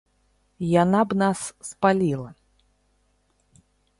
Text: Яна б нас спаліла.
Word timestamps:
Яна 0.83 1.01
б 1.09 1.17
нас 1.23 1.39
спаліла. 1.69 2.29